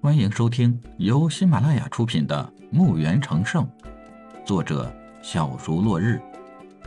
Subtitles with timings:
[0.00, 3.66] 欢迎收听由喜马拉雅出品的《墓园成圣》，
[4.46, 4.94] 作者
[5.24, 6.22] 小竹落日，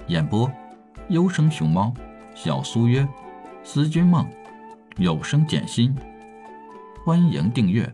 [0.07, 0.49] 演播
[1.09, 1.93] 优生熊猫、
[2.33, 3.05] 小苏约、
[3.65, 4.25] 思君梦、
[4.95, 5.93] 有声简心。
[7.05, 7.93] 欢迎订阅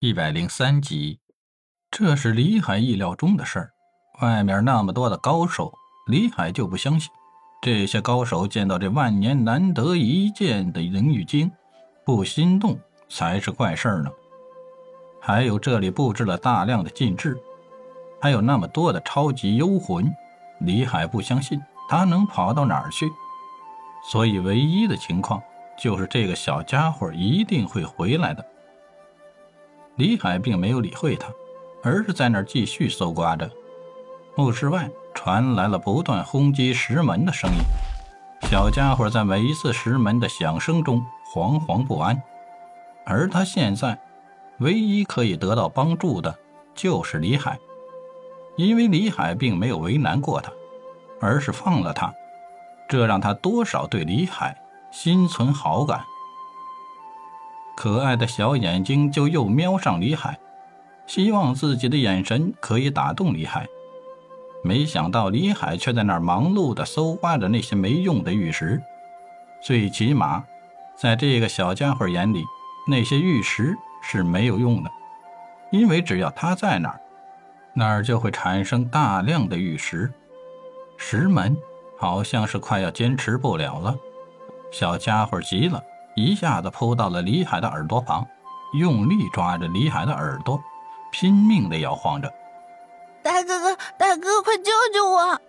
[0.00, 1.20] 一百零三集。
[1.90, 3.72] 这是李海意料中的事儿。
[4.22, 5.70] 外面那么多的高手，
[6.06, 7.12] 李海就不相信。
[7.62, 11.48] 这些高手见到这万年难得一见的灵玉晶，
[12.04, 12.76] 不心动
[13.08, 14.10] 才是怪事儿呢。
[15.20, 17.40] 还有这里布置了大量的禁制，
[18.20, 20.12] 还有那么多的超级幽魂，
[20.58, 23.08] 李海不相信他能跑到哪儿去。
[24.10, 25.40] 所以唯一的情况
[25.78, 28.44] 就是这个小家伙一定会回来的。
[29.94, 31.28] 李海并没有理会他，
[31.84, 33.48] 而是在那儿继续搜刮着。
[34.34, 34.90] 墓室外。
[35.14, 37.58] 传来了不断轰击石门的声音，
[38.48, 42.22] 小家伙在每一次石门的响声中惶惶不安，
[43.04, 43.98] 而他现在
[44.58, 46.34] 唯一可以得到帮助的
[46.74, 47.58] 就是李海，
[48.56, 50.52] 因为李海并没有为难过他，
[51.20, 52.12] 而是放了他，
[52.88, 54.56] 这让他多少对李海
[54.90, 56.04] 心存好感。
[57.76, 60.38] 可爱的小眼睛就又瞄上李海，
[61.06, 63.66] 希望自己的眼神可以打动李海。
[64.62, 68.80] 没想到李海却在那儿忙碌地搜刮着那些没用的玉石。
[69.60, 70.44] 最起码，
[70.96, 72.44] 在这个小家伙眼里，
[72.86, 74.90] 那些玉石是没有用的，
[75.70, 77.00] 因为只要他在那儿，
[77.74, 80.12] 那儿就会产生大量的玉石。
[80.96, 81.56] 石门
[81.98, 83.96] 好像是快要坚持不了了，
[84.72, 85.82] 小家伙急了，
[86.14, 88.24] 一下子扑到了李海的耳朵旁，
[88.74, 90.62] 用力抓着李海的耳朵，
[91.10, 92.32] 拼命地摇晃着。
[93.22, 95.40] 大哥哥，大哥，快救救我！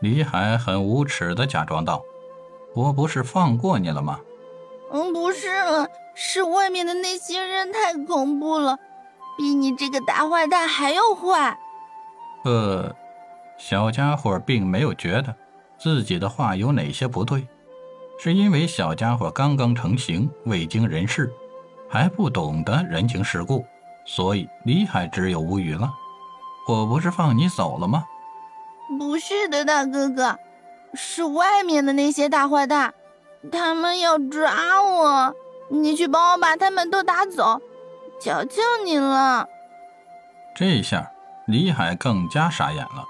[0.00, 2.02] 李海很无耻的假装道
[2.74, 4.20] ：“我不是放过你了吗
[4.90, 8.78] ？”“嗯，不是了，是外面的那些人太恐怖了，
[9.36, 11.58] 比你这个大坏蛋还要坏。”
[12.44, 12.94] 呃，
[13.58, 15.34] 小家伙并没有觉得
[15.78, 17.46] 自己的话有哪些不对，
[18.18, 21.30] 是因为小家伙刚刚成型，未经人事，
[21.90, 23.66] 还不懂得人情世故，
[24.06, 25.92] 所以李海只有无语了。
[26.68, 28.04] 我不是放你走了吗？
[28.98, 30.38] 不是的，大哥哥，
[30.92, 32.92] 是外面的那些大坏蛋，
[33.50, 35.34] 他们要抓我，
[35.70, 37.62] 你去帮我把他们都打走，
[38.20, 39.48] 求求你了。
[40.54, 41.10] 这下
[41.46, 43.02] 李海更加傻眼了，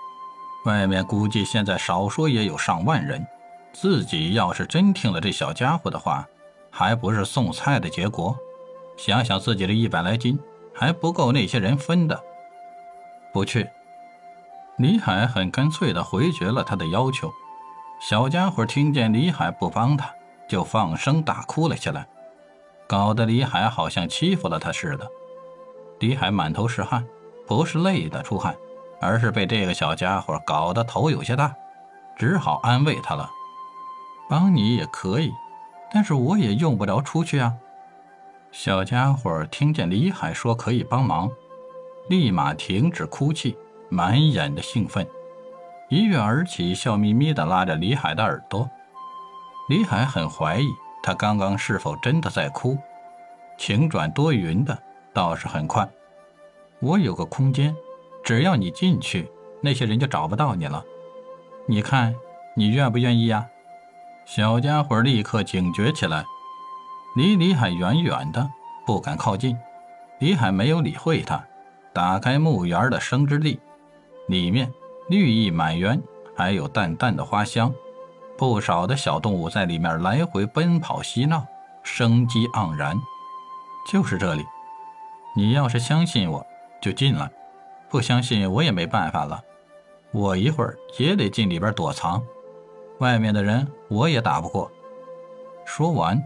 [0.64, 3.26] 外面估计现在少说也有上万人，
[3.72, 6.24] 自己要是真听了这小家伙的话，
[6.70, 8.36] 还不是送菜的结果？
[8.96, 10.38] 想想自己的一百来斤，
[10.72, 12.20] 还不够那些人分的。
[13.38, 13.70] 不去，
[14.78, 17.32] 李海很干脆地回绝了他的要求。
[18.00, 20.12] 小家伙听见李海不帮他，
[20.48, 22.08] 就放声大哭了起来，
[22.88, 25.08] 搞得李海好像欺负了他似的。
[26.00, 27.06] 李海满头是汗，
[27.46, 28.56] 不是累的出汗，
[29.00, 31.54] 而是被这个小家伙搞得头有些大，
[32.16, 33.30] 只好安慰他了
[34.28, 35.30] ：“帮你也可以，
[35.92, 37.54] 但是我也用不着出去啊。”
[38.50, 41.30] 小家伙听见李海说可以帮忙。
[42.08, 43.56] 立马停止哭泣，
[43.90, 45.06] 满眼的兴奋，
[45.90, 48.68] 一跃而起，笑眯眯地拉着李海的耳朵。
[49.68, 50.66] 李海很怀疑
[51.02, 52.78] 他刚刚是否真的在哭，
[53.58, 54.76] 晴转多云的
[55.12, 55.86] 倒是很快。
[56.80, 57.76] 我有个空间，
[58.22, 59.30] 只要你进去，
[59.60, 60.82] 那些人就找不到你了。
[61.66, 62.14] 你看，
[62.54, 63.46] 你愿不愿意呀？
[64.24, 66.24] 小家伙立刻警觉起来，
[67.14, 68.48] 离李海远远的，
[68.86, 69.58] 不敢靠近。
[70.20, 71.44] 李海没有理会他。
[71.92, 73.58] 打开墓园的生之地，
[74.28, 74.72] 里面
[75.08, 76.00] 绿意满园，
[76.36, 77.72] 还有淡淡的花香，
[78.36, 81.44] 不少的小动物在里面来回奔跑嬉闹，
[81.82, 82.96] 生机盎然。
[83.90, 84.44] 就是这里，
[85.34, 86.46] 你要是相信我，
[86.80, 87.26] 就进来；
[87.88, 89.42] 不相信我也没办法了。
[90.12, 92.22] 我一会儿也得进里边躲藏，
[92.98, 94.70] 外面的人我也打不过。
[95.64, 96.22] 说完，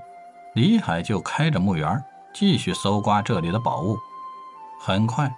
[0.55, 2.05] 李海就开着墓园，
[2.35, 3.97] 继续搜刮这里的宝物。
[4.81, 5.33] 很快。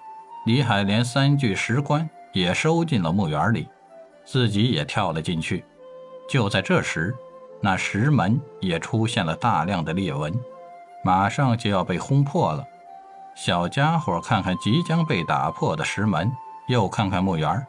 [0.44, 3.67] 李海连三具石棺也收进了墓园里，
[4.25, 5.64] 自己也跳了进去。
[6.29, 7.14] 就在这时，
[7.61, 10.32] 那石门也出现了大量的裂纹，
[11.02, 12.62] 马上就要被轰破了。
[13.35, 16.31] 小家伙看看即将被打破的石门，
[16.69, 17.67] 又看看墓园，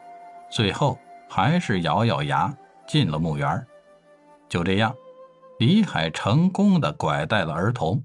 [0.50, 2.54] 最后还是咬咬牙
[2.86, 3.66] 进了墓园。
[4.48, 4.94] 就这样，
[5.58, 8.04] 李海成功的拐带了儿童。